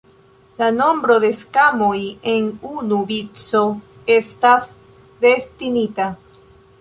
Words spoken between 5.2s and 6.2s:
destinita.